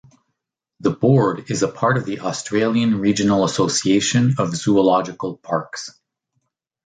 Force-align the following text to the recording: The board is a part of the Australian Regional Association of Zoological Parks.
The 0.79 0.89
board 0.89 1.51
is 1.51 1.61
a 1.61 1.67
part 1.67 1.95
of 1.95 2.07
the 2.07 2.21
Australian 2.21 3.01
Regional 3.01 3.43
Association 3.43 4.33
of 4.39 4.55
Zoological 4.55 5.37
Parks. 5.37 5.91